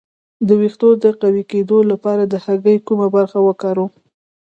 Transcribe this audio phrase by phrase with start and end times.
[0.47, 3.91] د ویښتو د قوي کیدو لپاره د هګۍ کومه برخه وکاروم؟